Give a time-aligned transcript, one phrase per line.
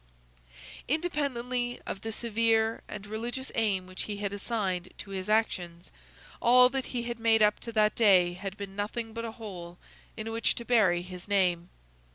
[0.87, 5.91] Independently of the severe and religious aim which he had assigned to his actions,
[6.41, 9.77] all that he had made up to that day had been nothing but a hole
[10.17, 11.69] in which to bury his name.